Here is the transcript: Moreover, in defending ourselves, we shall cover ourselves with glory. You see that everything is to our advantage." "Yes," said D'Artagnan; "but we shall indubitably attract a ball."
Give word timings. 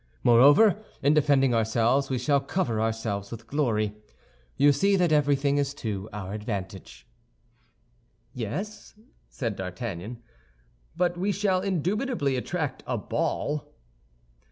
Moreover, 0.23 0.83
in 1.03 1.13
defending 1.13 1.53
ourselves, 1.53 2.09
we 2.09 2.17
shall 2.17 2.39
cover 2.39 2.81
ourselves 2.81 3.29
with 3.29 3.45
glory. 3.45 3.93
You 4.57 4.71
see 4.71 4.95
that 4.95 5.11
everything 5.11 5.59
is 5.59 5.75
to 5.75 6.09
our 6.11 6.33
advantage." 6.33 7.07
"Yes," 8.33 8.95
said 9.29 9.55
D'Artagnan; 9.55 10.23
"but 10.97 11.17
we 11.19 11.31
shall 11.31 11.61
indubitably 11.61 12.35
attract 12.35 12.81
a 12.87 12.97
ball." 12.97 13.75